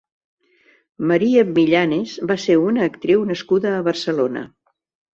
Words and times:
María 1.11 1.43
Millanes 1.59 2.15
va 2.33 2.39
ser 2.47 2.57
una 2.65 2.91
actriu 2.93 3.31
nascuda 3.35 3.79
a 3.79 3.87
Barcelona. 3.93 4.49